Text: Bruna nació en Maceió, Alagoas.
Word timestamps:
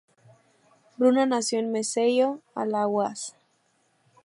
Bruna 0.97 1.27
nació 1.27 1.59
en 1.59 1.71
Maceió, 1.71 2.41
Alagoas. 2.55 3.35